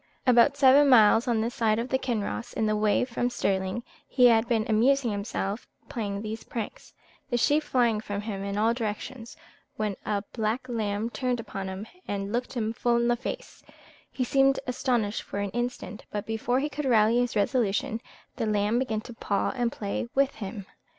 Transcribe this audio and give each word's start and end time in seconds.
"About 0.25 0.57
seven 0.57 0.89
miles 0.89 1.27
on 1.27 1.41
this 1.41 1.53
side 1.53 1.77
of 1.77 1.87
Kinross, 2.01 2.53
in 2.53 2.65
the 2.65 2.75
way 2.75 3.05
from 3.05 3.29
Stirling, 3.29 3.83
he 4.07 4.25
had 4.25 4.47
been 4.47 4.65
amusing 4.67 5.11
himself 5.11 5.67
playing 5.89 6.23
these 6.23 6.43
pranks, 6.43 6.91
the 7.29 7.37
sheep 7.37 7.61
flying 7.61 8.01
from 8.01 8.21
him 8.21 8.43
in 8.43 8.57
all 8.57 8.73
directions, 8.73 9.37
when 9.75 9.95
a 10.03 10.23
black 10.33 10.67
lamb 10.67 11.11
turned 11.11 11.39
upon 11.39 11.67
him, 11.69 11.85
and 12.07 12.31
looked 12.33 12.53
him 12.53 12.73
full 12.73 12.95
in 12.95 13.07
the 13.09 13.15
face; 13.15 13.61
he 14.09 14.23
seemed 14.23 14.59
astonished 14.65 15.21
for 15.21 15.37
an 15.37 15.51
instant, 15.51 16.03
but 16.09 16.25
before 16.25 16.59
he 16.61 16.67
could 16.67 16.85
rally 16.85 17.19
his 17.19 17.35
resolution, 17.35 18.01
the 18.37 18.47
lamb 18.47 18.79
began 18.79 19.01
to 19.01 19.13
paw 19.13 19.51
and 19.55 19.71
play 19.71 20.07
with 20.15 20.33
him. 20.37 20.65